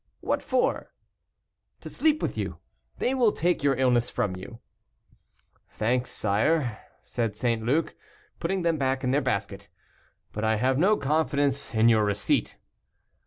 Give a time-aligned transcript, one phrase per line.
[0.21, 0.91] "What for?"
[1.81, 2.57] "To sleep with you;
[2.97, 4.57] they will take your illness from you."
[5.69, 7.61] "Thanks, sire," said St.
[7.61, 7.93] Luc,
[8.39, 9.69] putting them back in their basket,
[10.31, 12.57] "but I have no confidence in your receipt."